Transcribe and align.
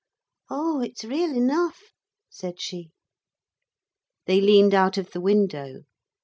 'Oh, 0.49 0.79
it's 0.81 1.03
real 1.03 1.31
enough,' 1.37 1.93
said 2.27 2.59
she. 2.59 2.89
They 4.25 4.41
leaned 4.41 4.73
out 4.73 4.97
of 4.97 5.11
the 5.11 5.21
window. 5.21 5.83